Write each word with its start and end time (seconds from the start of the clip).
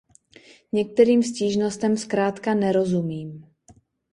Některým 0.71 1.23
stížnostem 1.23 1.97
zkrátka 1.97 2.53
nerozumím. 2.53 3.45